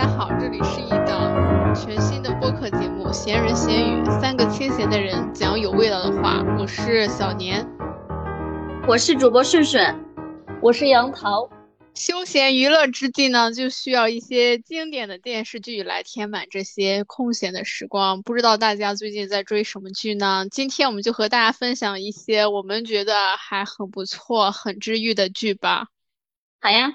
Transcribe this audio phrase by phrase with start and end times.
[0.00, 6.42] 家好，这里是一档全新的播客节目《闲人闲语》，三个清闲的人讲有味道的话。
[6.58, 7.68] 我是小年，
[8.88, 9.94] 我是主播顺顺，
[10.62, 11.50] 我是杨桃。
[11.94, 18.22] 休闲娱乐之际呢，就需要一些经典的电视剧来填满这些空闲的时光。
[18.22, 20.46] 不知道大家最近在追什么剧呢？
[20.50, 25.88] 今天我们就和大家分享一些我们觉得还很不错、很治愈的剧吧。
[26.58, 26.94] 好呀。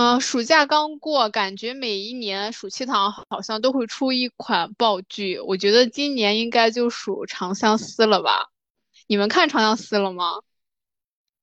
[0.00, 5.40] 嗯，暑假刚过，感觉每一年暑期档好像都会出一款爆剧。
[5.40, 8.46] 我觉得今年应该就属《长相思》了吧？
[9.08, 10.42] 你们看《长相思》了吗？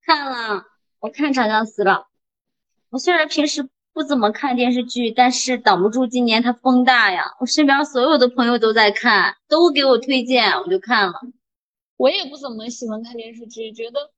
[0.06, 0.64] 看了，
[1.02, 2.08] 我看《长相思》了。
[2.92, 7.26] 我虽然平时不怎么看电视剧，但是挡不住今年它风大呀。
[7.42, 11.20] 我身边所有的朋友都在看，都给我推荐，我就看了。
[11.98, 14.14] 我也不怎么喜欢看电视剧，觉得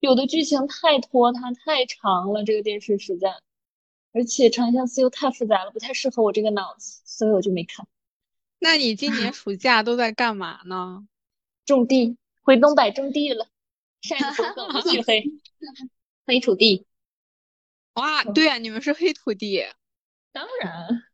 [0.00, 3.40] 有的剧情太拖沓、太长了，这个电视实在。
[4.12, 7.86] 而且《长相思》又太复杂了，不太适合我这个脑子，所以我就没看。
[8.58, 11.06] 那你今年暑假都在干嘛呢？
[11.64, 13.48] 种地，回东北种地了。
[14.02, 15.24] 晒土狗不去黑，
[16.26, 16.86] 黑 土地。
[17.94, 19.66] 哇，对啊，你们是黑土地，
[20.32, 21.04] 当然，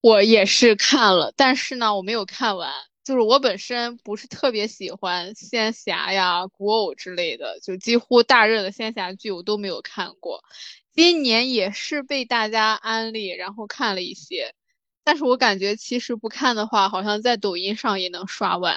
[0.00, 2.72] 我也是看了，但是呢，我没有看完。
[3.10, 10.44] 就是我本身不是特别喜欢仙侠呀、古偶之类的，就几乎大热的仙侠剧我都没有看过。
[10.92, 14.54] 今年也是被大家安利，然后看了一些，
[15.02, 18.76] 但是我感觉其实不看的话，好像在抖音上也能刷完。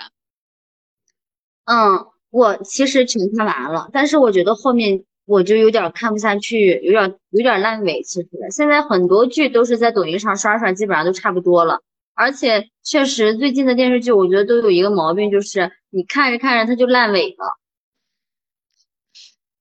[1.66, 5.06] 嗯，我其实全看完了，但是我觉得后面。
[5.26, 8.02] 我就有点看不下去，有点有点烂尾。
[8.04, 11.82] 其实现在很多剧都是在抖音上刷刷，基本上都差不多了。
[12.16, 17.60] 而且确实最近的电视剧，我觉得都有一个毛病，就是你看着看着它就烂尾了。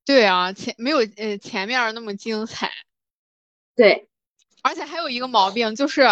[0.04, 2.70] 对啊，前没有呃前面那么精彩。
[3.74, 4.08] 对，
[4.62, 6.02] 而且还有一个毛病就是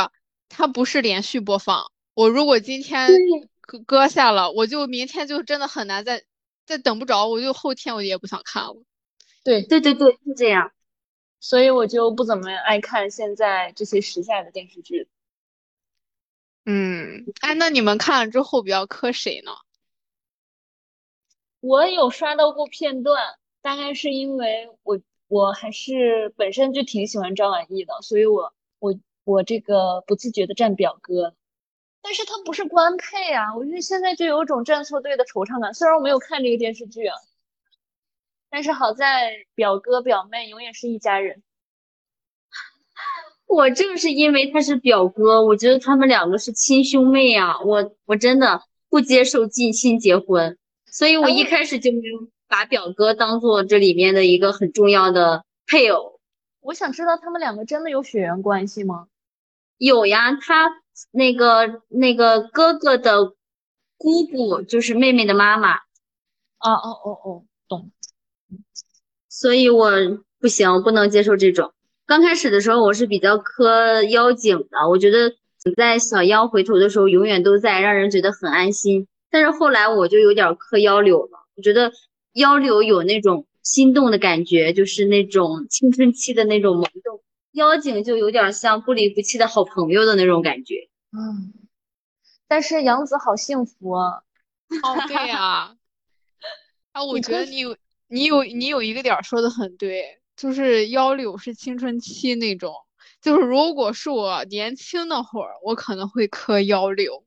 [0.48, 1.91] 它不是连续播放。
[2.15, 3.10] 我如果今天
[3.60, 6.22] 搁搁下了，我就明天就真的很难再
[6.65, 8.76] 再等不着，我就后天我也不想看了。
[9.44, 10.72] 对对对对，是这样，
[11.41, 15.09] 所以我就不怎么爱看现在这些时下的电视剧。
[16.65, 19.53] 嗯，哎，那你们看了之后比较磕谁呢？
[21.60, 31.34] 我有刷到过片段，大概是因为我我还是本身就挺喜欢张晚意的，所以我我我这个不自觉的站表哥，
[32.03, 35.75] 但是他不是官配啊，我觉得现在就有种站错队的惆怅感。
[35.75, 37.16] 虽然我没有看这个电视剧啊。
[38.53, 41.41] 但是好在表哥表妹永远是一家人。
[43.50, 50.56] 我正是因为他是表哥，我觉得他们两个是亲兄妹啊，我我真的不接受近亲结婚，
[50.87, 56.21] 所以我一开始就没有把表哥当做这里面的一个很重要的配偶。
[56.60, 59.09] 我想知道他们两个真的有血缘关系吗？
[59.78, 60.71] 有呀，他
[61.10, 63.34] 那个那个哥哥的
[63.97, 65.75] 姑姑就是妹妹的妈妈。
[65.75, 67.91] 哦哦哦哦，懂。
[69.28, 69.91] 所以我
[70.39, 71.72] 不行，我不能接受这种。
[72.10, 75.32] 刚开始的时候，我是比较磕妖精的，我觉得
[75.76, 79.06] 在小妖回头的时候永远都在，让人觉得很安心。
[79.31, 81.93] 但是后来我就有点磕妖柳了，我觉得
[82.32, 87.22] 妖柳有那种心动的感觉，就是那种青春期的那种萌动。
[87.53, 90.88] 妖精就有点像不离不弃的好朋友的那种感觉。
[91.12, 91.53] 嗯，
[92.48, 94.22] 但是杨子好幸福啊！
[94.82, 95.77] 哦，对呀，
[96.91, 97.77] 啊，我觉得你有。
[98.12, 102.75] 你有你有一个点说的很对，就是幺柳是青春期那种，
[103.21, 107.27] 就是如果是我年轻那会儿，我可能会磕幺柳，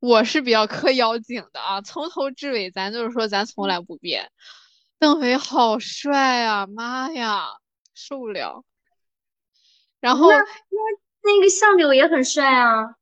[0.00, 4.30] 我是比较磕妖精的啊，从头至尾咱就是说咱从来不变。
[4.98, 7.46] 邓为好帅啊，妈呀，
[7.94, 8.64] 受不了。
[9.98, 10.36] 然后那
[11.22, 12.96] 那个相柳也很帅啊，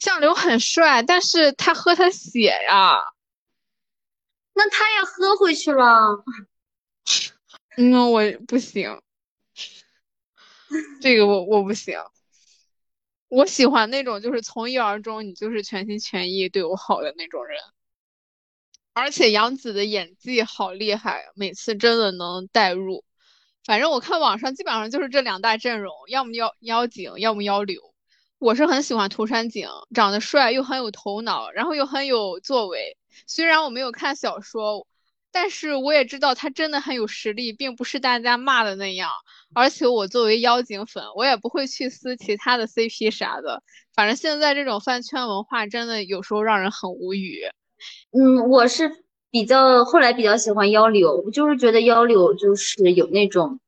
[0.00, 2.98] 相柳很帅，但是他喝他血呀，
[4.54, 6.24] 那他也喝回去了。
[7.82, 9.00] 嗯，我不行，
[11.00, 11.98] 这个我我不行。
[13.28, 17.58] 我喜欢那种就是从一而终，你就是全心全意对我好的那种人。
[18.92, 23.02] 而且杨紫的演技好厉害，每次真的能带入。
[23.64, 27.94] 反正我看网上基本上就是这两大阵容，要么妖妖精，要么妖柳。
[28.38, 32.98] 我是很喜欢涂山璟，长得帅又很有头脑，然后又很有作为。
[33.26, 34.86] 虽然我没有看小说。
[35.32, 39.10] 但是我也知道他真的很有实力，并不是大家骂的那样。
[39.54, 43.62] 而且我作为妖精粉，我也不会去撕其他的 CP 啥的。
[43.94, 47.42] 反正现在这种饭圈文化真的有时候让人很无语。
[48.12, 53.60] 嗯，我是比较后来比较喜欢妖柳，就是觉得妖柳就是有那种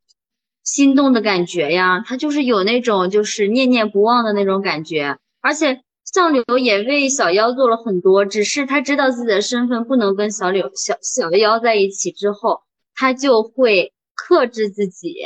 [0.62, 5.82] 心动的感觉呀，他就是有那种就是念念不忘的那种感觉，而且
[6.12, 12.62] 相柳也为小妖做了很多，只是他知道自己的身份不能跟小柳小小妖在一起之后，
[12.94, 15.25] 他就会克制自己。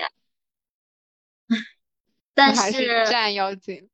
[1.48, 1.56] 唉，
[2.34, 3.88] 但还是是战妖精。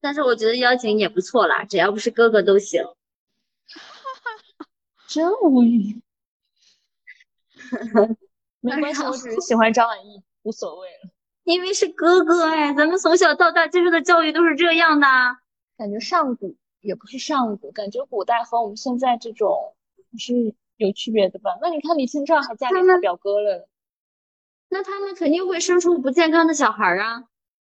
[0.00, 2.82] 但是我觉得妖精也不错啦，只要不是哥哥都行。
[5.06, 6.00] 真无语。
[8.60, 11.10] 没关系，我只是喜欢张晚意，无所谓了。
[11.44, 15.06] 因为是哥哥哎，咱们从小到大接受的教育都是这样的。
[15.76, 19.74] 感觉上古也不是上古，感觉古代和我们现在这种
[20.12, 21.58] 还是有区别的吧？
[21.60, 23.68] 那你看李清照还嫁给他表哥了，
[24.68, 27.24] 那他们肯定会生出不健康的小孩儿啊。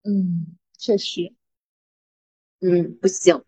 [0.03, 1.33] 嗯，确实，
[2.59, 3.43] 嗯，不行。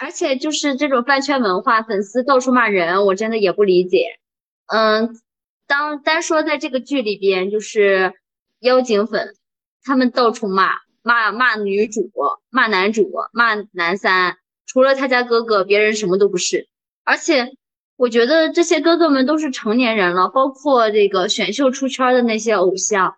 [0.00, 4.20] 而且就是这种饭圈文化，粉丝到处骂人，我真的也不理解。
[4.66, 5.20] 嗯，
[5.66, 8.14] 当单说在这个剧里边，就是
[8.60, 9.34] 妖精粉，
[9.82, 10.72] 他们到处骂，
[11.02, 12.10] 骂骂女主，
[12.50, 14.36] 骂男主，骂男三，
[14.66, 16.68] 除了他家哥哥，别人什么都不是。
[17.04, 17.52] 而且
[17.96, 23.16] 我觉得这些哥哥们都是成年人了，包括这个选秀出圈的那些偶像，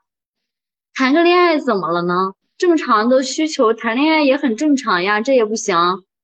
[0.95, 2.35] 谈个恋爱怎么了呢？
[2.57, 5.77] 正常的需求谈恋爱也很正常呀，这也不行。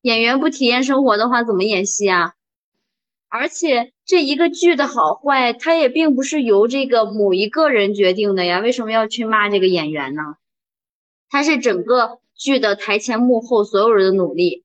[0.02, 2.34] 演员不体验生活的话，怎么演戏啊？
[3.28, 8.60] 而且这一个剧的好坏，它也并不是由这个某一个人决定的呀。
[8.60, 10.22] 为什么要去骂这个演员呢？
[11.28, 14.64] 他是整个剧的台前幕后所有人的努力。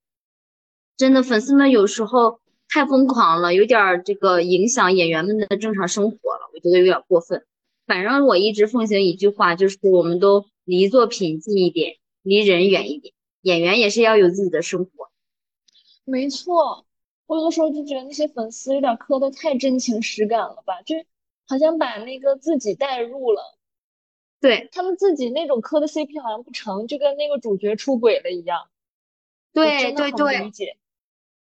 [0.98, 7.46] 真的，粉丝们有时候太疯狂了，有点这个影响演员们的正常生活了，我觉得有点过分。
[7.88, 13.14] 反正我一直奉行一句话，就是我们都离作品近一点，离人远一点。
[13.42, 15.10] 演员也是要有自己的生活。
[16.06, 16.86] 没错。
[17.26, 20.96] 我有的时候就觉得那些粉丝有点磕的太真情实感了吧，就
[21.48, 23.42] 好像把那个自己带入了，
[24.42, 28.68] 对他们自己那种磕的 CP 好像不成，就跟那个主角出轨了一样。
[29.54, 30.78] 我对真的很不对对，理解。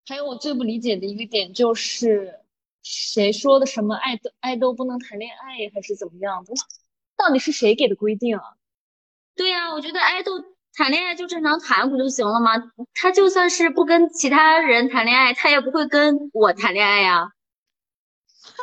[0.06, 2.40] 还有我最不理解的一个点就是，
[2.82, 6.54] 谁说的什么爱豆爱豆不能谈恋爱，还是怎么样的？
[7.16, 8.56] 到底是谁给的规定啊？
[9.36, 10.32] 对呀，我觉得爱豆
[10.74, 12.72] 谈恋爱就正常谈不就行了吗？
[12.94, 17.32] 他就算是不跟其他人谈恋爱，他也不会跟我谈恋爱呀。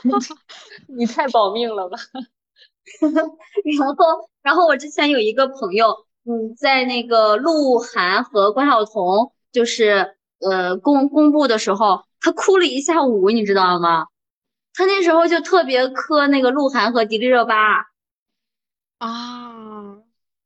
[0.88, 1.98] 你太保命了吧？
[3.80, 14.08] 然后，然后我之前有一个朋友，嗯，在那个鹿晗和关晓彤就是呃公公布的时候，他哭了一下午，你知道吗？
[14.74, 17.86] 他那时候就特别磕那个鹿晗和迪丽热巴。
[19.00, 19.98] 啊，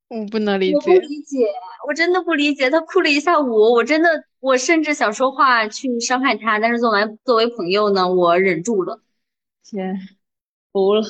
[0.08, 1.08] 我不能理解我不。
[1.08, 1.48] 理解，
[1.88, 2.70] 我真的不理解。
[2.70, 9.02] 他哭了一下午，我真的，我甚至想说话去伤害他，但是作为作为朋友呢，我忍住了。
[9.64, 9.96] 天，
[10.72, 11.04] 服了。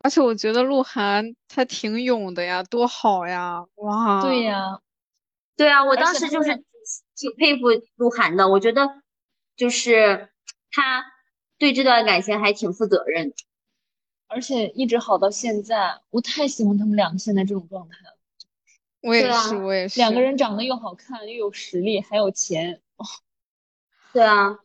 [0.00, 3.66] 而且我觉得鹿晗他挺勇的呀，多好呀！
[3.74, 4.80] 哇，对呀，
[5.56, 6.64] 对啊，我当时就是
[7.16, 7.66] 挺佩服
[7.96, 8.88] 鹿晗的，我觉得
[9.56, 10.30] 就是
[10.70, 11.04] 他
[11.58, 13.36] 对这段感情还挺负责任的。
[14.28, 18.18] 而且一直好到现在，我太喜欢他们两个现在这种状态了。
[19.00, 19.98] 我也是，我也是。
[19.98, 22.82] 两个人长得又好看，又有实力，还有钱。
[24.12, 24.58] 对啊，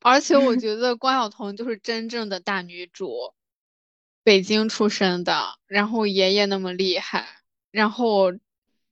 [0.00, 3.34] 而且我觉得关晓彤就是真正的大女主，
[4.28, 7.26] 北京出生的，然后爷爷那么厉害，
[7.70, 8.30] 然后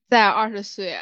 [0.08, 0.98] 在二十岁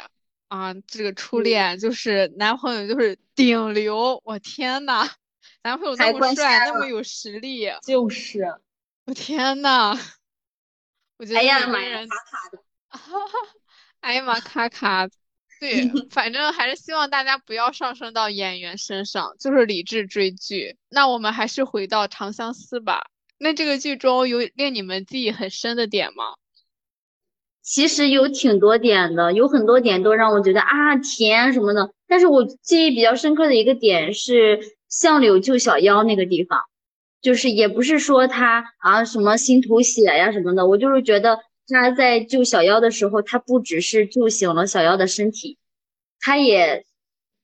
[0.49, 5.09] 啊，这个初恋就是男朋友就是顶流，我天呐，
[5.63, 8.43] 男朋友那么帅，那么有实力，就是，
[9.05, 9.97] 我天呐，
[11.17, 12.61] 我觉得哎呀妈呀，人卡卡的。
[14.01, 15.07] 哎呀妈，卡卡，
[15.61, 20.77] 对， 反正还是希望大家不要上升到演员身上，就是理智追剧。
[20.89, 23.11] 那我们还是回到《长相思》吧。
[23.37, 26.35] 那这个剧中有令你们记忆很深的点吗？
[27.61, 31.91] 其实有挺多点的，有很多点都让我觉得啊甜什么的。
[32.07, 36.61] 但是我记忆比较深刻的一个点是相柳救小妖那个地方，
[37.21, 45.57] 就是也不是说他啊什么心头血呀什么的，我就是觉得他在救小妖的时候，他不只是救醒了小妖的身体，
[46.19, 46.85] 他也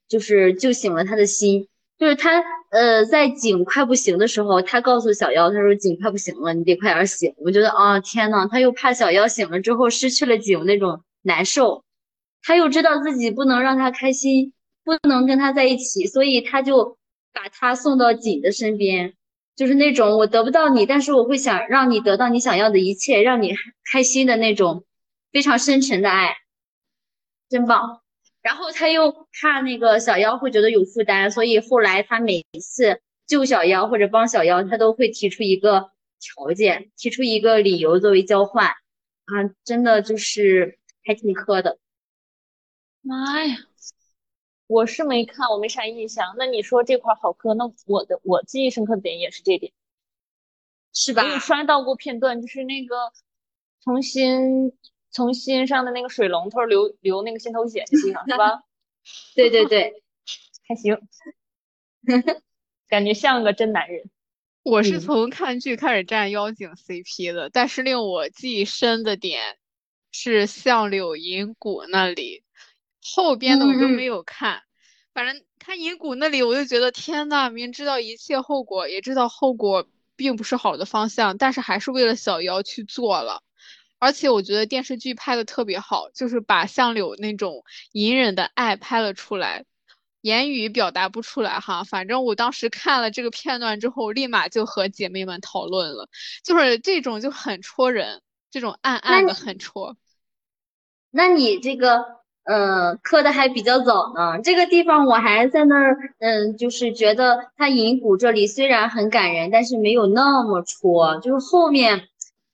[0.08, 1.68] 就是救醒了他的心。
[2.02, 7.32] 就是他呃在景快不行的时候，他告诉小妖，他说景快不行了，你得快点醒。
[7.38, 11.84] 我觉得啊天呐，他又怕小妖醒了之后失去了景那种难受，
[12.42, 14.52] 他又知道自己不能让他开心，
[14.84, 16.98] 不能跟他在一起，所以他就
[17.34, 19.14] 把他送到景的身边，
[19.56, 23.54] 就是那种我得不到你，但是我会想让你得到你想要的一切，让你
[23.92, 24.86] 开心的那种
[25.32, 26.34] 非常深沉的爱，
[27.48, 28.02] 真棒。
[28.42, 38.68] 然后他又怕那个小妖会觉得有负担，所以后来他每次救小妖或者帮小妖，他都会提出一个条件，提出一个理由作为交换。
[38.68, 41.78] 啊，真的就是还挺磕的。
[43.02, 43.58] 妈呀，
[44.68, 46.36] 我是没看，我没啥印象。
[46.38, 49.72] 那你说这块好磕，那我的我记忆深刻的点也是这点，
[50.94, 51.30] 是吧我？
[51.30, 53.14] 有刷到过片段，就是那个
[53.80, 54.74] 从心
[55.12, 58.64] 从心上的那个水龙头流流那个心头血的地方，是吧？
[59.36, 60.04] 对 对对，
[60.68, 60.98] 还行，
[62.88, 64.10] 感觉像个真男人。
[64.64, 69.58] 我是嗯从看剧开始站妖精 CP 的，但是令我记忆深的点
[70.12, 72.44] 是相柳银谷那里，
[73.16, 74.62] 后边的我都没有看。
[75.14, 83.42] 反正看银谷那里，我就觉得天呐，明知道一切后果，也知道后果并不是好的方向，但是还是为了小妖去做了。
[84.02, 89.64] 而且我觉得电视剧拍的特别好，就是把相柳那种隐忍的爱拍了出来。
[90.22, 96.10] 言语表达不出来哈，反正我当时看了这个片段之后，立马就和姐妹们讨论了，
[96.44, 99.96] 就是这种就很戳人，这种暗暗的很戳。
[101.12, 102.04] 那你这个
[102.44, 104.40] 呃磕的还比较早呢。
[104.44, 111.20] 这个地方我还在那儿，嗯，就是觉得他银谷这里虽然很感人，但是没有那么戳。
[111.20, 112.10] 就是后面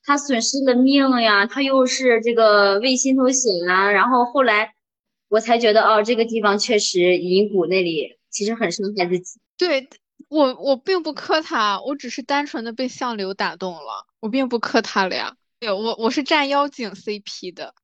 [0.08, 4.74] 他损失了命呀，他又是这个为心头血啊，然后后来
[5.28, 9.42] 我才觉得哦，这个地方确实银谷那里其实很伤害自己。
[9.58, 9.90] 对，
[10.30, 15.36] 我我并不磕他，我只是单纯的被相柳打动了，我并不磕他了呀。
[15.60, 17.76] 对，我我是站妖精 CP 的，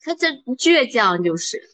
[0.00, 0.26] 他这
[0.56, 1.71] 倔强就是。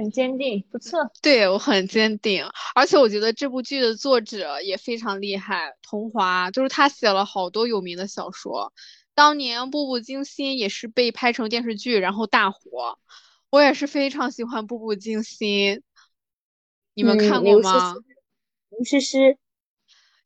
[0.00, 0.98] 很坚定，不错。
[1.20, 8.72] 对，我很坚定，而且我觉得这部剧的作者也非常厉害，桐华，就是他写了好多有名的小说，
[9.14, 12.98] 当年《步步惊心》也是被拍成电视剧，然后大火。
[13.50, 15.76] 我也是非常喜欢《步步惊心》，
[16.94, 17.94] 你们嗯看过吗？
[17.94, 18.00] 诗
[18.70, 19.36] 刘诗诗，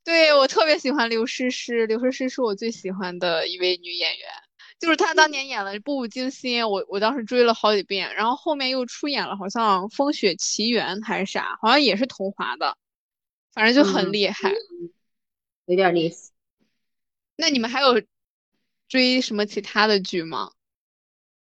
[0.05, 4.29] 对，我特别喜欢刘诗诗，刘诗诗是我最喜欢的一位女演员，
[4.81, 12.77] 就是他当年演了《步步惊心》，我我当时追了好几遍，然后后面又出演了好像《风雪奇缘》还是啥，好像也是桐华的，
[13.55, 14.53] 反正就很嗯厉害。
[15.67, 16.33] 有点意思。
[17.37, 18.03] 那你们还有
[18.89, 20.51] 追什么其他的剧吗？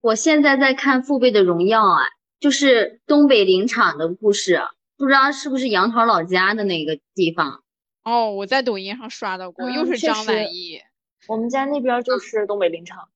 [0.02, 2.05] 我现在在看《父辈的荣耀》啊，
[2.38, 4.61] 就是东北林场的故事，
[4.99, 7.64] 不知道是不是杨桃老家的那个地方。
[8.02, 10.83] 哦，我在抖音上刷到过，又是张晚意。
[11.29, 13.09] 我们家那边就是东北林场，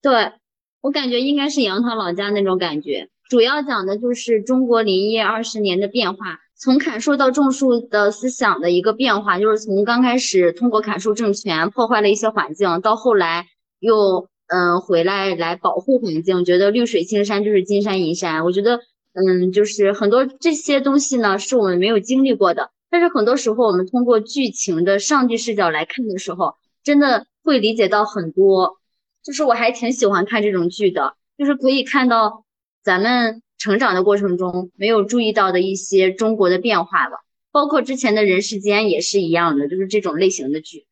[0.00, 0.32] 对，
[0.80, 3.08] 我感觉应该是杨桃老家那种感觉。
[3.28, 13.46] 主要讲的就是中国林业二十年的变化，从砍树到种树的思想的一个变化，就是从刚开始通过砍树政权破坏了一些环境，到后来
[13.80, 18.44] 又嗯回来来保护环境，觉得绿水青山就是金山银山。
[18.44, 18.80] 我觉得
[19.12, 26.54] 嗯就是很多这些东西呢是我们没有经历过的，但是很多时候我们通过剧情的上帝视角来看的时候，
[26.86, 28.78] 真的会理解到很多。
[29.24, 32.44] 就是我还挺喜欢看这种剧的，就是可以看到
[32.84, 37.16] 咱们成长的过程中没有注意到的一些中国的变化吧，
[37.50, 40.86] 包括之前的人世间也是一样的，就是这种类型的剧。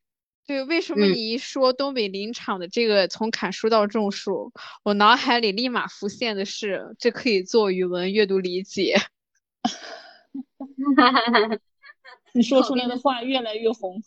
[0.48, 8.96] 对，为什么嗯你一说东北林场的这个从砍树到种树，我脑海里立马浮现的是这可以做语文阅读理解。
[12.34, 14.02] 你说出来的话越来越红。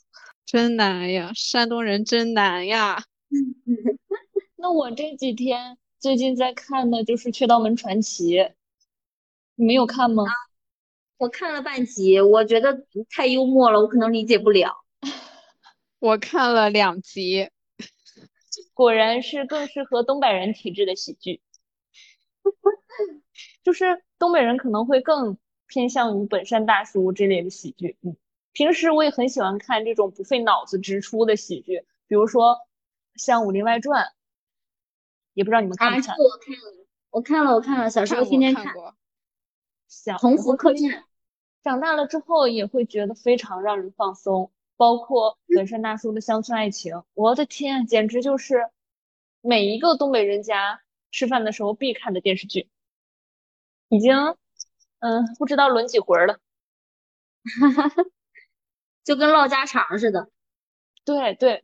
[0.48, 3.04] 真难呀，山东人真难呀。
[4.56, 8.38] 那我这几天最近在看的就是《雀刀门传奇》，
[9.56, 10.24] 你没有看吗？
[11.18, 14.86] 我看了半集，我觉得太幽默了，我可能理解不了。
[16.00, 17.50] 我看了两集，
[18.74, 21.42] 果然是更适合东北人体质的喜剧，
[23.64, 25.38] 就是东北人可能会更
[25.68, 27.98] 偏向于本山大叔这类的喜剧。
[28.02, 28.16] 嗯，
[28.58, 32.58] 平时我也很喜欢看这种不费脑子直出的喜剧，比如说
[33.14, 34.06] 像《武林外传》，
[35.36, 36.16] 也不知道你们看啊，不看？
[36.18, 36.74] 这个我看了，
[37.12, 38.74] 我看了，我看了，小时候天天看。
[39.88, 41.04] 小鸿时候特别福客栈，
[41.64, 48.72] 长大了之后也会觉得非常让人放松，包括本山大叔的乡村爱情，我的天，简直就是
[49.42, 52.72] 每一个东北人家吃饭的时候必看的电视剧，
[53.88, 54.36] 已经
[54.98, 56.40] 嗯不知道轮几回了。
[59.08, 60.28] 就跟唠家常似的。
[61.06, 61.64] 对对，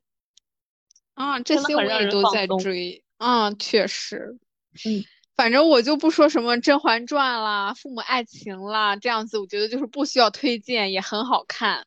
[1.14, 3.04] 啊，这些我也都在追。
[3.18, 4.38] 啊，确实。
[4.86, 5.04] 嗯，
[5.36, 11.86] 反正我就不说什么《甄嬛传》啦、《父母爱情》啦，这样子我觉得就是不需要推荐，也很好看。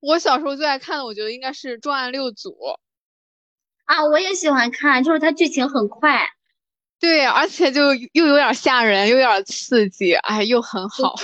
[0.00, 2.50] 我小时候最爱看的，我觉得应该是《重案六组》。
[3.84, 6.28] 啊，我也喜欢看，就是它剧情很快。
[6.98, 11.14] 对，而且就又有点吓人，又有点刺激，哎，又很好。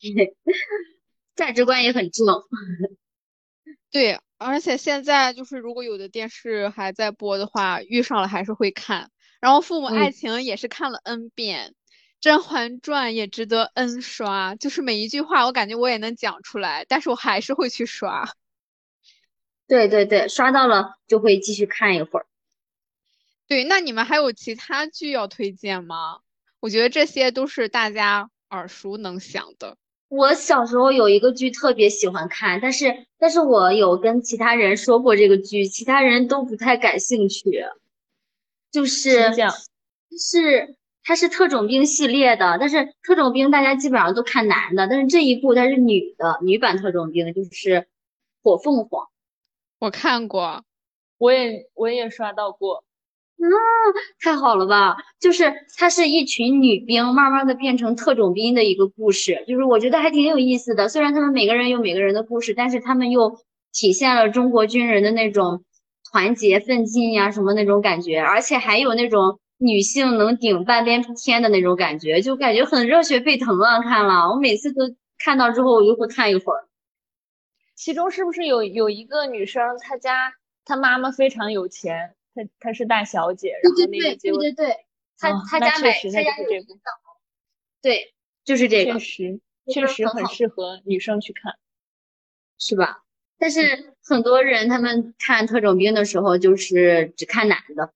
[1.42, 2.44] 价值观也很重。
[3.90, 9.10] 对，而且现在就是如果有的电视还在播的话，遇上了还是会看。
[9.40, 11.70] 然后《父母爱嗯情》也是看了 N 遍，
[12.20, 18.32] 《甄嬛传》也值得 N 刷，就是每一句话我感觉我也能讲出来，但是我还是会去刷。
[19.66, 22.26] 对对对，刷到了就会继续看一会儿。
[23.48, 26.20] 对，那你们还有其他剧要推荐吗？
[26.60, 29.76] 我觉得这些都是大家耳熟能详的。
[30.12, 37.64] 我小时候有一个剧特别喜欢看，但是但是我有跟其他人说过这个剧，其他人都不太感兴趣。
[38.70, 39.32] 就是
[40.18, 47.88] 是它是特种兵系列的，但是特种兵大家基本上都看男的，但是这一部它是女的，女版特种兵就是
[48.42, 49.08] 火凤凰。
[49.78, 50.62] 我看过，
[51.16, 52.84] 我也我也刷到过，
[54.20, 54.96] 太好了吧！
[55.20, 60.88] 就是它是一群女兵慢慢的变成特种兵的一个故事，就是我觉得还挺有意思的。
[60.88, 63.38] 虽然他们每个人有每个人的故事，但是他们又
[63.72, 65.64] 体现了中国军人的那种
[66.10, 73.80] 团结奋进呀，什么那种感觉，而且还有那种女性能顶半边天的那种感觉，就感觉很热血沸腾啊！
[73.80, 74.82] 看了，我每次都
[75.18, 76.68] 看到之后，我就会看一会儿。
[77.74, 80.32] 其中是不是有有一个女生，她家
[80.64, 84.86] 她妈妈非常有钱，她她是大小姐，然后那个对对对，
[85.18, 86.62] 他哦家买确实那他家有
[87.80, 88.98] 对，就是这个确。
[88.98, 91.56] 实确实很适合女生去看。
[92.58, 93.04] 是吧？
[93.38, 97.92] 但是很多人他们看特种兵的时候，就是只看男的，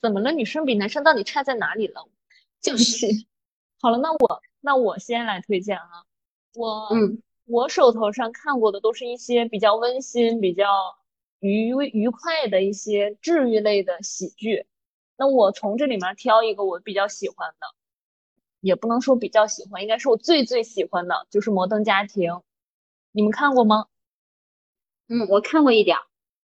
[0.00, 0.32] 怎么了？
[0.32, 2.08] 女生比男生到底差在哪里了？
[2.60, 3.06] 就是，
[3.80, 6.04] 好了，那我那我先来推荐啊，
[6.54, 10.66] 我嗯我手头上看过的都是一些比较温馨、比较
[11.42, 14.66] 愉愉快的一些治愈类的喜剧。
[15.16, 17.66] 那我从这里面挑一个我比较喜欢的，
[18.60, 22.30] 也不能说比较喜欢，应该是我最最喜欢的，就是《摩登家庭》。
[23.10, 23.86] 你们看过吗？
[25.08, 26.02] 嗯，我看过一点儿，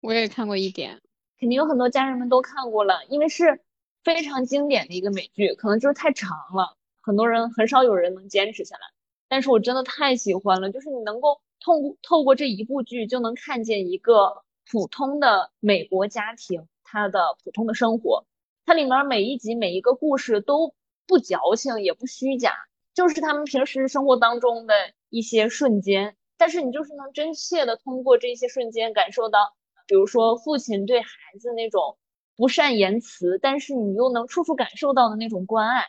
[0.01, 1.01] 我也看过一点。
[1.39, 3.61] 肯定有很多家人们都看过了，因为是
[4.03, 8.83] 非常经典的一个美剧，可能就是太长了，很多人很少有人能坚持下来。
[9.29, 18.27] 但是我真的太喜欢了，就是你能够透过透过这一部剧就能看见一个普通的美国家庭他的普通的生活，
[18.67, 20.75] 它里面每一集每一个故事都
[21.07, 22.55] 不矫情也不虚假，
[22.95, 24.75] 就是他们平时生活当中的
[25.09, 29.55] 一些瞬间，但是你就是能真切的通过这些瞬间感受到。
[29.87, 31.09] 比如说父亲对孩
[31.41, 31.97] 子那种
[32.37, 35.87] 不善言辞，但是你又能处处感受到的那种关爱，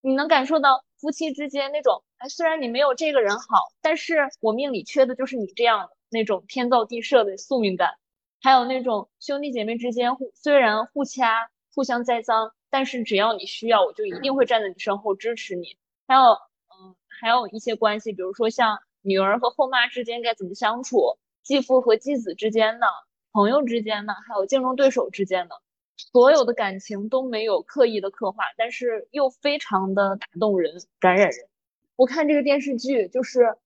[0.00, 7.94] 你能感受到夫妻之间那种，哎，虽然你没有这个人好，但是我命里缺的就是你这样的那种天造地设的宿命感，
[8.42, 15.76] 还有那种兄弟姐妹之间互虽然互掐、互相栽赃，但是只要你需要，我就一定会站在你身后支持你。
[16.06, 22.86] 还有，嗯，还有一些关系，比如说像女儿和后妈之间该怎么相处，继父和继子之间的。
[23.32, 25.54] 朋友之间的，还有竞争对手之间的，
[25.96, 31.48] 所有的感情都没有刻意的刻画，但是又非常的打动人、感染人。
[31.94, 33.56] 我看这个电视剧就是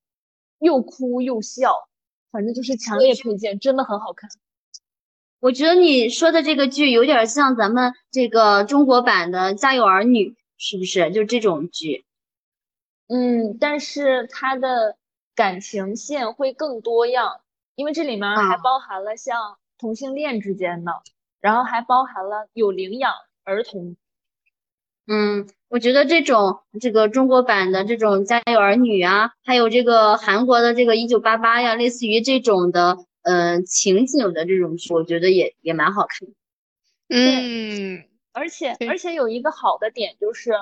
[0.59, 1.89] 又哭又笑，
[2.35, 4.29] 反正就是强烈推荐，真的很好看。
[5.39, 11.13] 我觉得你说的这个剧有点像咱们这个中国版的《家有儿女》，是不是？
[11.13, 12.05] 就这种剧。
[13.07, 14.97] 嗯，但是它的
[15.37, 17.41] 感情线会更多样，
[17.77, 20.91] 因为这里面还啊包含了像同性恋之间的，
[21.41, 23.13] 然后还包含了有领养
[23.45, 23.95] 儿童。
[25.07, 36.35] 嗯，我觉得这种这个中国版的这种《家有儿女》啊，还有这个韩国的这个《一九八八》呀，类似于这种的，呃，情景的这种剧，我觉得也也蛮好看的。
[37.09, 40.53] 嗯，而且而且有一个好的点就是，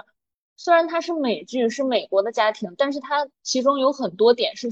[0.56, 4.70] 虽然它是美剧，是美国的家庭，但是它其中有很多点是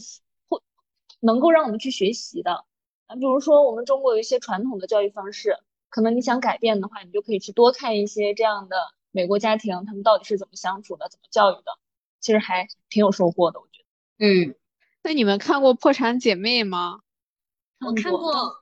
[0.49, 0.61] 会
[1.21, 2.65] 能够让我们去学习的。
[3.07, 5.57] 啊，比如说我们中国有一些传统的教育方式，
[5.91, 8.77] 可能你想改变的话，你就可以去多看一些这样的
[9.11, 11.73] 美国家庭，他们到底是怎么相处的，怎么教育的，
[12.21, 14.27] 其实还挺有收获的，我觉得。
[14.27, 14.55] 嗯，
[15.03, 17.01] 那你们看过《破产姐妹》吗？
[17.81, 18.57] 我看过，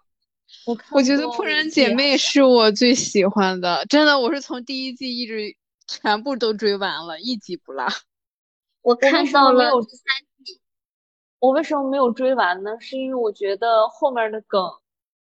[0.67, 5.57] 我看我觉得《破产姐妹》是我最喜欢的，真的，我是从第一季一直
[5.87, 7.85] 全部都追完了，一集不落。
[8.83, 10.05] 我我为看到什么没有了第三
[10.45, 10.61] 季。
[11.41, 12.81] 我为什么没有追完呢？
[12.81, 14.61] 是因为我觉得后面的梗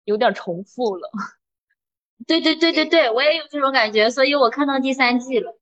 [0.04, 1.10] 有点重复了。
[2.26, 5.56] 对对对对对，我也有这种感觉，所以我看到第三季了。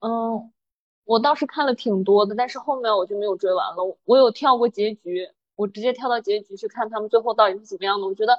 [0.00, 0.52] 嗯，
[1.04, 3.84] 我倒是看了挺多的，但是后面我就没有追完了。
[3.84, 8.06] 我我有跳过结局，我直接跳到结局去看他们最后到底是怎么样的。
[8.06, 8.38] 我觉得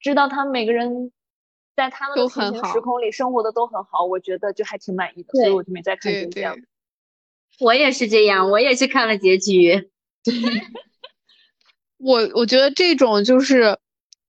[0.00, 1.12] 知道他们每个人
[1.76, 6.56] 在他们平行很好时空里生活的都很好，我觉得就还挺满意的，所以我就没再看对对中间了。
[7.60, 9.90] 我也是这样，我也去看了结局。
[11.98, 13.78] 我我觉得这种就是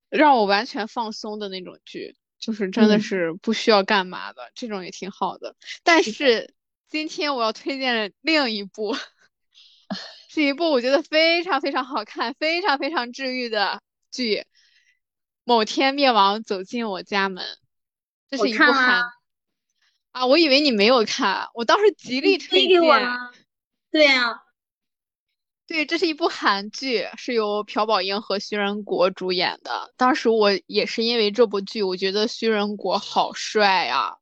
[0.09, 5.55] 让我完全放松的那种剧，就是真的嗯是不需要干嘛的，这种也挺好的。
[5.81, 6.53] 但是
[6.89, 8.93] 今天我要推荐另一部，
[10.29, 14.39] 是一部我觉得非常非常好看、非常非常治愈的剧，
[15.45, 17.45] 《某天灭亡走进我家门》，
[18.29, 18.59] 这是一部
[20.11, 23.07] 啊，我以为你没有看，我当时极力推推给我荐。
[23.07, 23.31] 了。
[23.89, 24.42] 对呀、
[25.73, 29.91] 对，这是一部韩剧，是由朴宝英和徐仁国主演的。
[29.97, 34.17] 当时我也是因为这部剧，我觉得徐仁国好帅呀、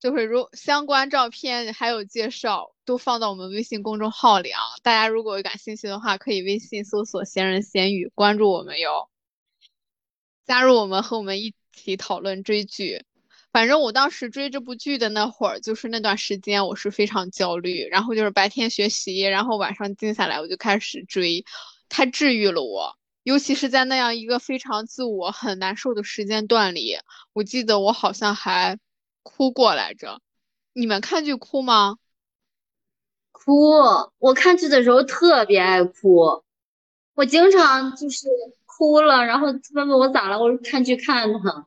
[0.00, 9.08] 就是如相关照片还有介绍都放到我们微信公众号里啊，大家如果感兴趣的话，可以微信搜索“闲人闲语”，关注我们哟，
[10.44, 13.04] 加入我们和我们一起讨论追剧。
[13.52, 21.44] 反正我当时追这部剧的那会儿，就是那段时间我是非常焦虑，然后就是白天学习，然后晚上静下来我就开始追，
[21.88, 22.96] 太治愈了我。
[23.24, 26.96] 尤其是在那样一个非常自我很难受的时间段里，
[27.34, 28.78] 我记得我好像还
[29.22, 30.20] 哭过来着。
[30.72, 31.98] 你们看剧哭吗？
[33.30, 33.72] 哭！
[34.18, 36.42] 我看剧的时候特别爱哭，
[37.14, 38.26] 我经常就是
[38.64, 41.66] 哭了，然后问问我咋了，我说看剧看的。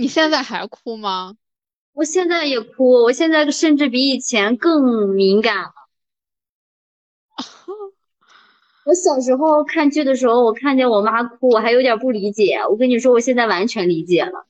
[0.00, 1.36] 你现在还哭吗？
[1.92, 5.74] 我现在也哭，我现在甚至比以前更敏感了。
[8.86, 12.60] 我小时候看剧的时候，我看见我妈哭，我还有点不理解。
[12.70, 14.46] 我跟你说，我现在完全理解了。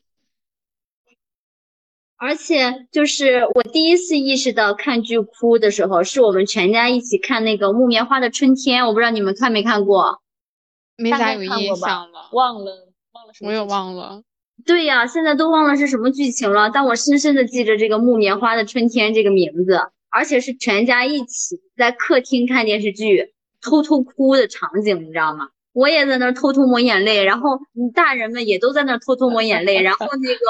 [2.17, 10.23] 而且就是我第一次意识到看剧哭的时候，是我们全家一起看那个《木棉花的春天》，我不知道你们看没看过。
[10.95, 14.23] 没咋有印象了，忘了忘了什么我也忘了。
[14.67, 25.49] 对呀，现在都忘了是什么剧情了，但我深深的记着这个《木棉花的春天》这个名字，而且是全家一起在客厅看电视剧，偷偷哭的场景，你知道吗？
[25.73, 30.41] 我也在那儿偷偷抹眼泪，然后嗯大人们也都在那儿偷偷抹眼泪，然后那个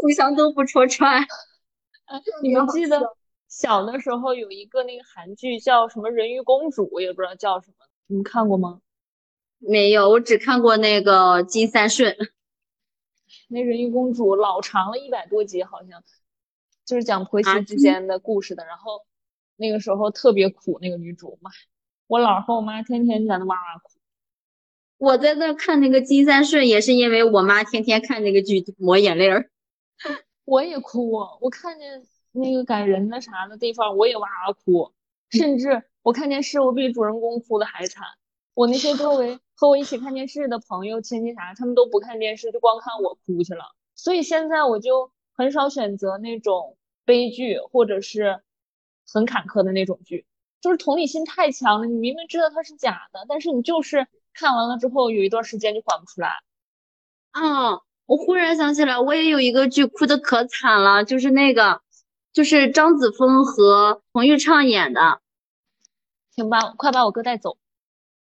[0.00, 1.22] 互相都不戳穿。
[2.06, 3.00] 哎， 你们记得
[3.48, 8.80] 小的时候有一个那个韩剧叫什么《人鱼公主》，我也不知道叫什么，你们看过吗？
[9.60, 12.16] 没有，我只看过那个金三顺。
[13.48, 16.02] 那人鱼公主老长了，一百多集，好像
[16.84, 18.64] 就是讲婆啊媳之间的故事的。
[18.64, 19.04] 然后
[19.56, 21.50] 那个时候特别苦，那个女主妈，
[22.06, 23.90] 我姥和我妈天天在那哇哇哭。
[24.98, 29.50] 我在那看那个金三顺，也是因为我妈天天看那个剧抹眼泪儿。
[30.44, 34.92] 我也哭，我看见那个感人的啥的地方，我也哇哇哭，
[35.30, 38.04] 甚至我看电视，我比主人公哭的还惨。
[38.54, 43.64] 我那些周围和我一起看电视的朋友、亲戚啥，他们都不看电视，就光看我哭去了。
[43.94, 48.42] 所以现在我就很少选择那种悲剧或者是
[49.10, 50.26] 很坎坷的那种剧，
[50.60, 51.86] 就是同理心太强了。
[51.86, 56.42] 你明明知道它是假的，但是你就是看完了之后有一段时间就缓不出来。
[57.32, 61.80] 嗯，我忽然想起来，我也有一个剧哭的可惨了，就是那个，
[62.34, 65.22] 就是张子枫和彭昱畅演的。
[66.30, 67.56] 请把快把我哥带走。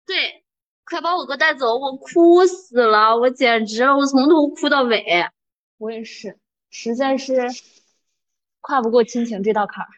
[0.04, 0.43] 对，
[0.84, 5.02] 快把我哥带走，我哭死了，我简直了，我从头哭到尾。
[5.78, 6.38] 我也是，
[6.70, 7.34] 实在是
[8.60, 9.90] 跨不过亲情这道坎儿。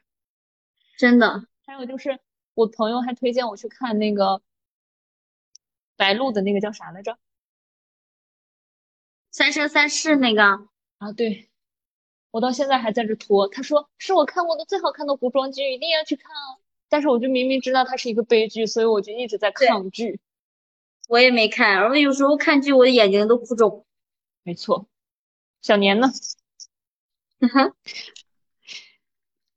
[0.96, 2.20] 真的，还有就是，
[2.55, 4.40] 我朋友还推荐我去看那个
[5.96, 7.18] 白鹿的那个叫啥来着？
[9.31, 10.42] 三生三世那个，
[10.99, 11.51] 啊，对，
[12.31, 13.49] 我到现在还在这拖。
[13.49, 16.57] 他说是我看过的最好看的古装剧，一定要去看啊。
[16.88, 20.20] 但是我就明明知道它是一个悲剧，所以我就一直在抗拒。
[21.06, 23.86] 我也没看，我有时候看剧，我的眼睛都哭肿。
[24.42, 24.88] 没错，
[25.62, 26.08] 小年呢？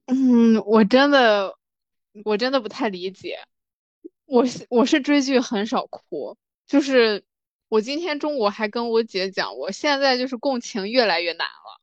[0.05, 1.55] 嗯，我真的，
[2.25, 3.39] 我真的不太理解。
[4.25, 7.23] 我是我是追剧很少哭，就是
[7.67, 11.81] 我今天中午还跟我姐讲，我现在就是共情越来越难了，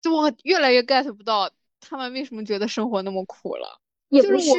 [0.00, 3.80] 就我越来越 get 不到他们为什么觉得生活那么苦了。
[4.08, 4.50] 也不就是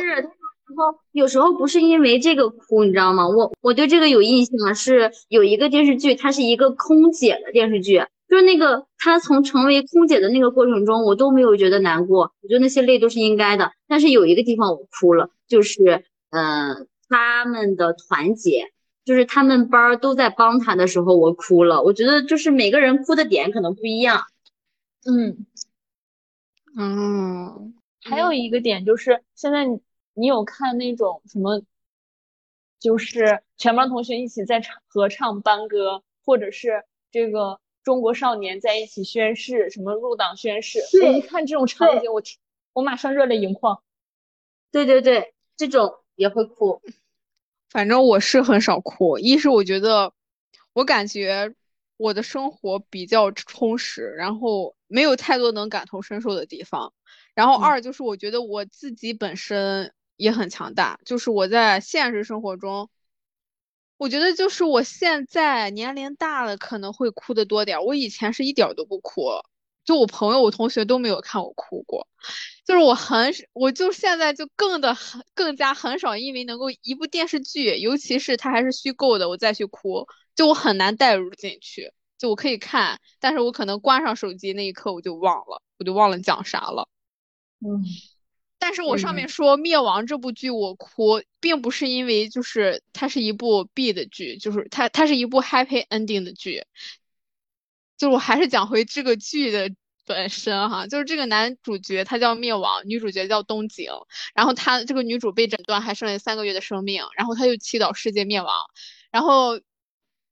[0.70, 3.28] 时候有时候不是因为这个哭，你知道吗？
[3.28, 13.72] 我我对这个有印象，是有一个电视剧，它是一个空姐的电视剧，就是那个她从成为空姐的那个过程中，我都没有觉得难过，我觉得那些泪都是应该的。
[13.88, 18.72] 但是有一个地方我哭了，就是呃他们的团结，
[19.04, 21.82] 就是他们班都在帮他的时候，我哭了。
[21.82, 24.22] 我觉得就是每个人哭的点可能不一样。
[25.06, 25.46] 嗯，
[26.78, 29.66] 嗯，还有一个点就是，现在
[30.20, 31.62] 你你有看那种什么，
[32.80, 42.22] 就是全班同学一起在唱合唱班歌，或者是这个中国少年在一起宣誓，什么入党宣誓，我一看这种场景，我
[42.74, 43.82] 我马上热泪盈眶。
[44.72, 46.82] 对对对，这种也会哭。
[47.70, 50.14] 反正我是很少哭，一是我觉得
[50.74, 51.56] 我感觉
[51.98, 56.94] 我的生活比较充实，然后没有太多能感同身受的地方。
[57.34, 62.90] 然后二就是我觉得我自己本身也很强大，就是我在现实生活中，
[63.98, 69.24] 我觉得就是我现在年龄大了可能会哭的多点，我以前是一点都不哭。
[69.86, 72.06] 就我朋友、我同学都没有看我哭过，
[72.66, 80.06] 就是我很，我就现在就更的很更加很少，因为能够一部电视剧，尤其是它还是虚构的，我再去哭，
[80.36, 81.92] 就我很难带入进去。
[82.20, 86.88] 就我可以看，但是我可能关上手机那一刻我就忘了，我就忘了讲啥了。
[87.62, 87.84] 嗯，
[88.60, 96.64] 但是我上面说《灭亡》这部剧我哭，并不是因为就是它是一部 B 的剧，就是它它是一部 Happy Ending 的剧。
[97.98, 99.72] 就我还是讲回这个剧的
[100.06, 103.92] 本身哈，就是这个男主角他叫灭亡，女主角叫东景，
[104.34, 108.54] 然后他这个女主被诊断还剩下三个月的生命，然后他就祈祷世界灭亡，
[109.12, 109.60] 然后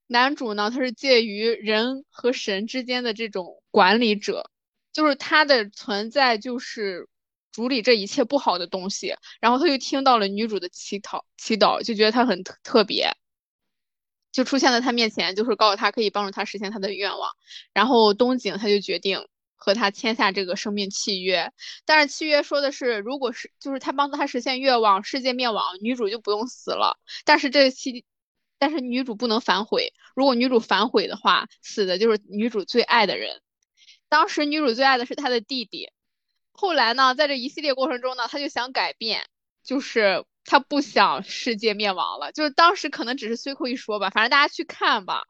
[0.07, 4.49] 男主呢他是介于人和神之间的这种管理者，
[4.93, 7.07] 就是他的存在就是
[7.57, 13.11] 处理这一切不好的东西，然后他就听到了女主的祈祷，祈祷就觉得他很特特别。
[14.31, 17.31] 就出现在他面前，就是告诉他可以帮助他实现他的愿望。
[17.73, 21.51] 然后东景他就决定和他签下这个生命契约。
[21.83, 26.99] 但是契约说的是，如果是就是他帮助他实现愿望，世界灭亡，女主就不用死了。
[27.25, 28.05] 但是这期，
[28.59, 29.93] 但是女主不能反悔。
[30.15, 33.41] 如果女主反悔的话，死的就是女主最爱的人。
[34.09, 35.89] 当时女主最爱的是她的弟弟。
[36.57, 39.25] 后来呢，在这一系列过程中呢，他就想改变，
[39.63, 40.25] 就是。
[40.49, 45.25] 他不想世界灭亡了，就是当时可能只是随口一说吧，反正大家去看吧。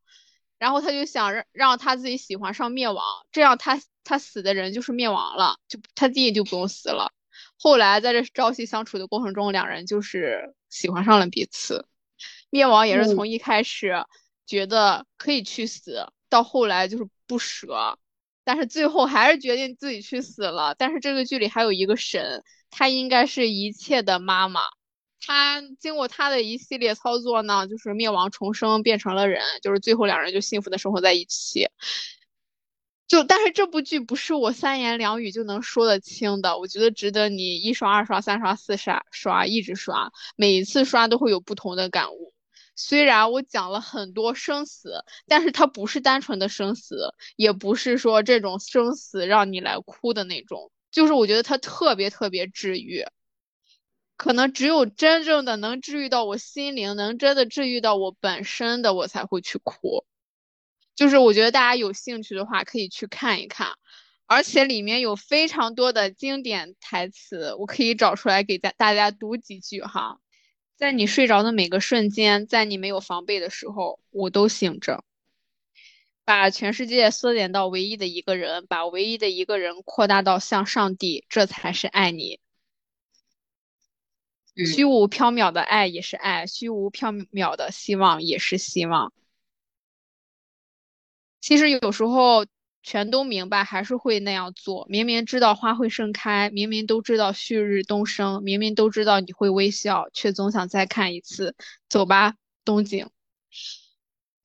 [0.59, 7.11] 然后他就想让让他自己喜欢上灭亡，这样他他死的人就是灭亡了，就他弟弟就不用死了。
[7.59, 11.87] 后来在这朝夕相处的过程中，两人就是喜欢上了彼此。
[12.51, 14.05] 灭亡也是从一开始
[14.45, 17.97] 觉得可以去死，到后来就是不舍，
[18.47, 20.73] 但是最后还是决定自己去死了。
[20.77, 24.62] 但是这个剧里还有一个神，他应该是一切的妈妈。
[25.19, 31.67] 他经过他的一系列操作呢，就是灭亡重生变成了人，就是最后两人就幸福的生活在一起。
[33.05, 42.26] 就但是这部剧不是我三言两语就能说得清的，我觉得值得你一刷、二刷、三刷、四刷刷一直刷，每一次刷都会有不同的感悟。
[42.77, 53.03] 虽然我讲了很多生死，但是它不是单纯的生死，也不是说这种生死让你来哭的那种，就是我觉得它特别特别治愈。
[54.15, 60.05] 可能只有真正的能治愈到我心灵，能真的治愈到我本身的，我才会去哭。
[60.95, 63.73] 就是我觉得大家有兴趣的话，可以去看一看，
[64.25, 70.19] 而且里面有非常多的经典台词，我可以找出来给大大家读几句哈。
[70.77, 75.03] 在你睡着的每个瞬间，在你没有防备的时候，我都醒着。
[76.23, 82.39] 把全世界缩减到唯一的一个人，把唯一的一个人扩大到像上帝，这才是爱你。
[84.55, 89.13] 虚无缥缈的爱也是爱，虚无缥缈的希望也是希望。
[91.39, 92.45] 其实有时候
[92.89, 94.86] 全都明白，还是会那样做。
[94.88, 101.54] 明明知道花会盛开，明明都知道旭日东升，明明都知道你会微笑，却总想再看一次。
[101.89, 103.10] 走吧，东京。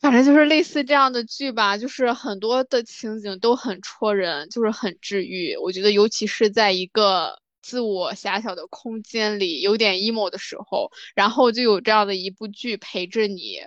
[0.00, 5.57] 反正就是类似这样的剧吧，就是很多的情景都很戳人，就是很治愈。
[5.57, 7.40] 我觉得，尤其是在一个。
[7.64, 13.61] 自我狭小的空间里有点 emo 的时候，然后就有这样的一部剧陪着你，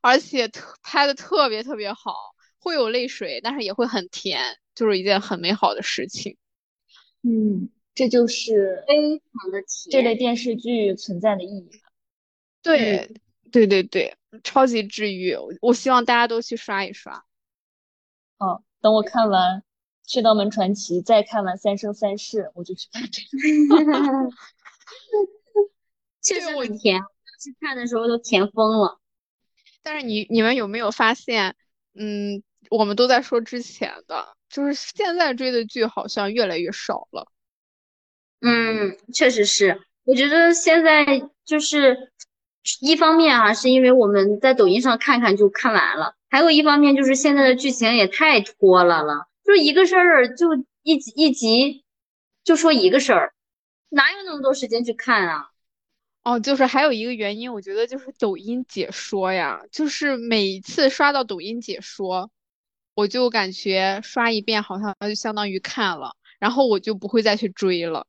[0.00, 2.33] 而且特拍的特别特别好，
[2.64, 6.38] 会有泪水，但是也会很甜，就是一件很美好的事情。
[7.22, 11.70] 嗯，这就是非常的甜这类电视剧存在的意义。
[12.62, 13.20] 对，
[13.52, 17.24] 对对对，超级治愈，我希望大家都去刷一刷。
[18.38, 19.60] 哦，等我看完。
[20.12, 23.28] 《雀刀门传奇》，再看完《三生三世》，我就去看这个。
[26.20, 27.00] 确实很甜，
[27.42, 29.00] 去看的时候都甜疯了。
[29.82, 31.56] 但是你你们有没有发现，
[31.94, 37.26] 嗯，我们都在说之前的，就是现在追的剧好像越来越少了。
[38.40, 39.80] 嗯，确实是。
[40.04, 42.12] 我觉得现在就是
[42.80, 49.28] 一方面啊，是因为我们在抖音上看看就看完了；还有一方面就是现在的剧情也太拖了了。
[49.44, 50.48] 就一个事儿，就
[50.82, 51.84] 一集一集，
[52.44, 53.32] 就说一个事儿，
[53.88, 55.50] 哪有那么多时间去看啊？
[56.22, 62.30] 哦，就是还有一个原因，我觉得就是抖音解说呀，就是每次刷到抖音解说，
[62.94, 68.06] 我就感觉刷一遍好像就相当于看了，然后我就不会再去追了。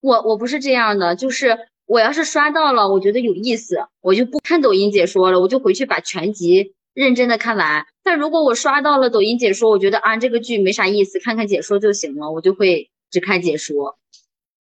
[0.00, 7.86] 我我不是这样的，就是我要是刷到了，我觉得有意思，我就不看抖音解说了，我就回去把全集认真的看完。
[8.02, 13.98] 但如果我刷到了抖音解说，我觉得啊这个剧没啥意思，看看解说就行了，我就会只看解说。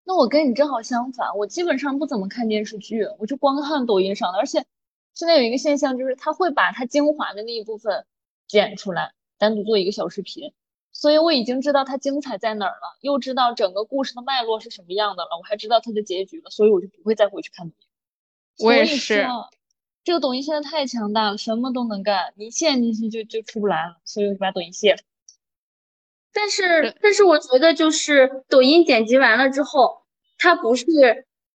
[0.05, 4.39] 那我跟你正好相反，我基本上不怎么看电视剧，我就光看抖音上的。
[4.39, 4.65] 而且
[5.13, 8.05] 现在有一个现象，就是他会把它精华的那一部分
[8.49, 10.51] 剪出来，单独做一个小视频。
[10.91, 17.75] 所以我已经知道它精彩在哪儿了，又知道整个故事的脉络是什么样的了，我还知道它的结局了，所以我就不会再回去看抖
[18.57, 18.65] 音。
[18.65, 19.25] 我也是，
[20.03, 24.99] 这个抖音现在太强大了，什么都能干，你陷进去就就出不来了，所以我就把抖音卸了。
[26.33, 30.01] 但是，但是我觉得就是抖音剪辑完了之后，
[30.37, 30.85] 它不是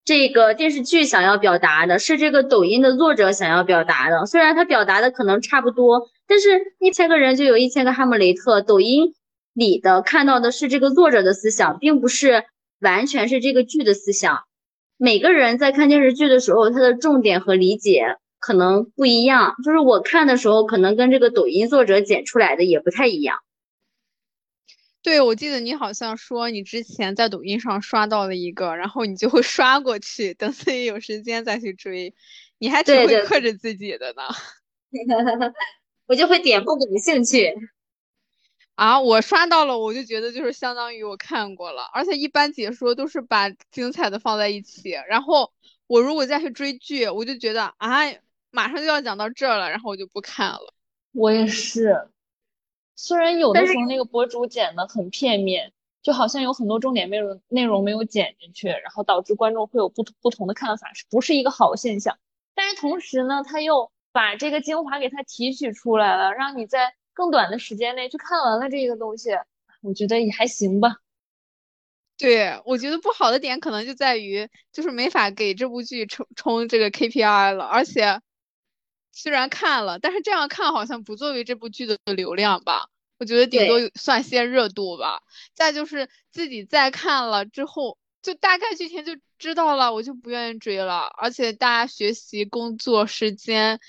[0.10, 4.26] 这个电视剧想要表达的，是这个抖音的作者想要表达的。
[4.26, 8.64] 虽然他表达的可能差不多，但是一千个人就有一千个哈姆雷特。
[8.64, 9.14] 抖音。
[9.54, 12.46] 里的看到的是这个作者的思想，并不是
[12.80, 14.40] 完全是这个剧的思想。
[14.98, 19.54] 每个人在看电视剧的时候，他的重点和理解可能不一样。
[19.64, 23.38] 就是我看的时候，可能跟这个抖音作者剪出来的也不太一样。
[25.02, 32.14] 对，我记得你好像说你之前在抖音上刷到了一个，然后你就会刷过去，等自己有时间再去追。
[32.58, 34.24] 你还挺会克制自己的呢。
[36.08, 37.54] 我就会点不感兴趣。
[38.76, 45.54] 啊，我刷到了，我就觉得就是相当于我看过了，而且一般解说都是把精彩的放在一起，然后
[45.88, 48.00] 我如果再去追剧，我就觉得啊，
[48.52, 50.74] 马上就要讲到这了，然后我就不看了。
[51.12, 52.10] 我也是，
[53.02, 62.18] 虽然有的时候那个博主剪的很片面，就好像有很多重点内容内容没有剪进去，然后导致观众会有不不同的看法，是不是一个好现象？
[62.54, 66.96] 但是同时呢，他又把这个精华给他提取出来了，让你在。
[67.12, 69.32] 更短的时间内去看完了这个东西，
[69.82, 71.00] 我觉得也还行吧。
[72.18, 77.66] 对，我觉得不好的点可能就在于，就是没法给这部剧冲冲这个 KPI 了。
[77.66, 78.22] 而且
[79.12, 82.90] 虽然看了，但是这样看好像不作为这部剧的流量吧。
[83.18, 85.22] 我觉得顶多算些热度吧。
[85.54, 91.12] 再就是自己再看了之后，就大概剧情就知道了，我就不愿意追了。
[91.18, 93.80] 而且大家学习、工作时间。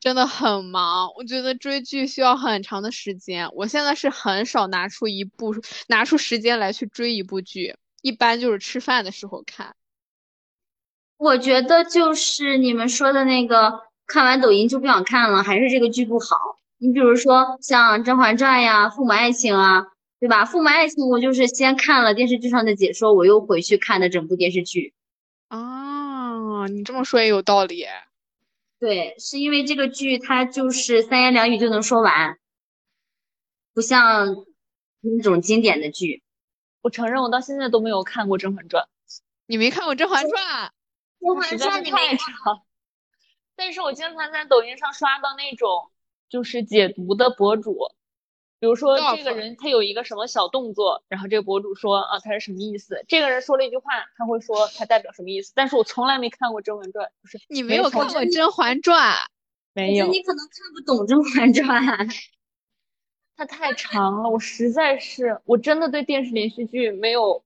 [0.00, 3.48] 真的很忙，我觉得追剧需要很长的时间。
[3.54, 5.54] 我现在是很少拿出一部
[5.86, 9.74] 拿出时间来去追一部剧，一般就是吃饭的时候看。
[11.16, 16.36] 我觉得就是你们说的那个，看完抖音就不想看了，还是这个剧不好。
[16.78, 19.86] 你比如说像《甄嬛传》呀，《父母爱情》啊，
[20.20, 20.44] 对吧？
[20.46, 24.92] 《父母爱情》我就是先看了电视剧上的解说，我又回去看的整部电视剧。
[25.48, 27.86] 啊，你这么说也有道理。
[28.80, 32.36] 对，是因为这个剧它就是三言两语就能说完，
[33.72, 34.44] 不像
[35.00, 36.22] 那种经典的剧。
[36.82, 38.82] 我承认，我到现在都没有看过《甄嬛传》。
[39.46, 40.42] 你没看过《甄嬛传》？
[41.20, 42.62] 《甄嬛传》太长。
[43.56, 45.90] 但是我经常在抖音上刷到那种
[46.28, 47.78] 就是解读的博主。
[48.60, 53.04] 比如说这个人他有一个什么小动作，然后这个博主说啊他是什么意思？
[53.08, 53.84] 这个人说了一句话，
[54.16, 55.52] 他会说他代表什么意思？
[55.54, 59.12] 但是我从来没看过《甄嬛传》，不是你没有看过《甄嬛传》？
[59.74, 62.08] 没有，你可能看不懂《甄嬛传》，
[63.36, 67.44] 它太长了，我实在是我真的对电视连续剧没有，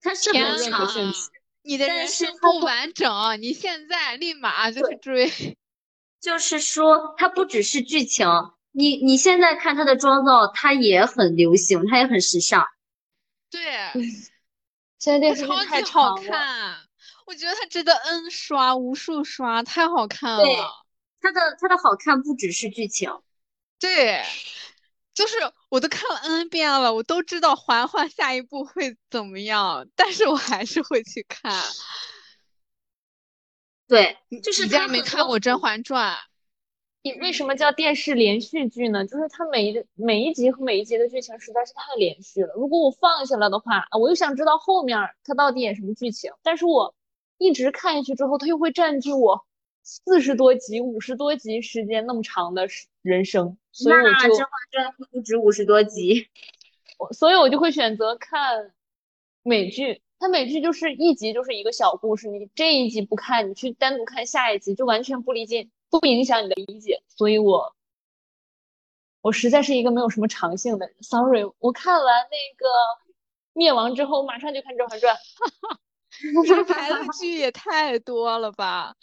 [0.00, 0.86] 它是很长，
[1.68, 5.30] 你的人生不完整，你现在立马就去追，
[6.18, 8.26] 就是说它不只是剧情。
[8.72, 12.66] 你你现在看他的妆造，他也很流行，他也很时尚。
[13.50, 13.60] 对，
[14.98, 16.78] 现在电视剧太好看，
[17.26, 20.42] 我觉得他值得 N 刷，无数刷，太好看了。
[20.42, 20.56] 对，
[21.20, 23.10] 他的他的好看不只是剧情，
[23.78, 24.24] 对，
[25.18, 25.34] 就是
[25.68, 31.52] 我都看了 N 遍了，我都知道嬛嬛下一步会怎么样，但是我还是会去看。
[33.88, 36.14] 对，就是你竟然没看过《甄嬛传》。
[37.02, 39.04] 你为什么叫电视连续剧呢？
[39.04, 42.54] 就是它每一每一集和每一集的剧情实在是太连续了。
[42.54, 46.94] 如果我放下了的话，我又想知道后面它到底演什么剧情，但是我
[47.38, 49.44] 一直看下去之后，它又会占据我
[49.88, 52.68] 四十多集、五十多集时间那么长的
[53.00, 56.28] 人生，所以我就《甄嬛传》不止五十多集，
[56.98, 58.72] 我所以我就会选择看
[59.42, 60.02] 美剧。
[60.18, 65.70] 它美剧就是一集就是一个小故事，你这一集不看，你去单独看下一集，就完全不理解。
[65.90, 67.74] 不影响你的理解，所以我
[69.22, 70.94] 我实在是一个没有什么长性的人。
[71.00, 72.66] Sorry，我看完那个
[73.54, 75.16] 灭亡之后，马上就看《甄嬛传》。
[76.46, 78.96] 这牌子剧也太多了吧？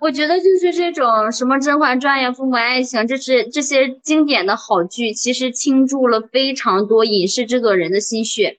[0.00, 8.58] 我觉得就是这种什么《甄嬛传》呀、《父母爱情》，这是这些经典的好剧，其实倾注了非常多影视制作人的心血，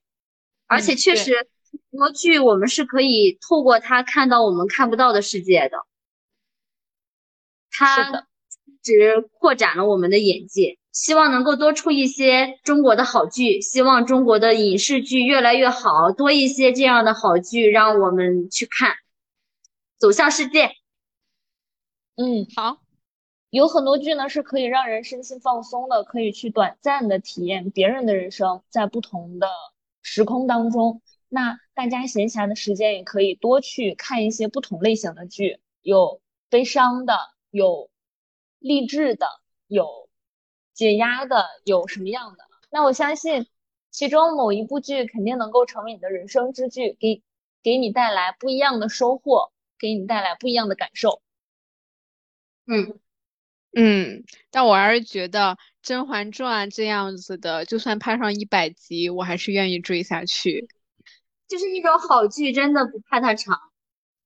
[0.68, 1.36] 而且确实
[1.92, 5.78] 很多剧我们是可以透过它看到我们看不到的世界的，
[7.72, 8.26] 它
[8.82, 10.78] 只扩展了我们的眼界。
[10.92, 18.96] 希望能够多出一些中国的好剧，希望中国的影视剧越来越好，多一些这样的好剧让我们去看，
[20.00, 20.72] 走向世界。
[22.20, 22.82] 嗯，好，
[23.52, 29.48] 有很多剧呢是可以让人身心放松的，可以去短暂的体验别人的人生，在不同的
[30.02, 31.04] 时空当中。
[31.30, 37.16] 那大家闲暇的时间也可以多去看一些不同类型的剧，有悲伤的，
[37.52, 37.92] 有
[38.60, 39.28] 励志的，
[39.68, 40.10] 有。
[40.74, 42.46] 解压的有什么样的？
[42.72, 43.48] 那我相信
[43.92, 47.22] 其中某一部剧肯定能够成为你的人生之剧，给
[47.62, 51.22] 给你带来不一样的收获，给你带来不一样的感受。
[52.68, 53.00] 嗯
[53.76, 55.52] 嗯，但我还是觉得
[55.84, 60.68] 《甄嬛传》这样子的，就算拍上一百集，我还是愿意追下去。
[61.48, 63.60] 就是一种好剧，真的不怕它长。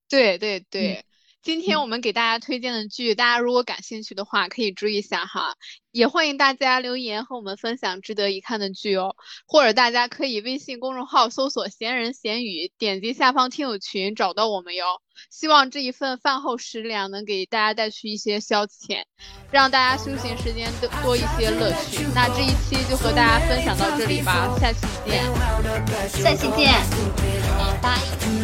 [0.10, 1.06] 对对对。
[1.44, 5.56] 今天我们给大家推荐的剧，大家如果感兴趣的话，可以追一下哈。
[5.92, 9.16] 也欢迎大家留言和我们分享值得一看的剧哦，
[9.48, 14.86] 或者大家可以微信公众号搜索“闲人闲语”，点击下方听友群找到我们哟。
[15.32, 19.04] 希望这一份饭后食粮能给大家带去一些消遣，
[19.52, 22.06] 让大家休闲时间多多一些乐趣。
[22.14, 25.26] 那这一期就和大家分享到这里吧，下期见，
[26.08, 26.72] 下期见，
[27.58, 28.41] 拜拜，拜拜。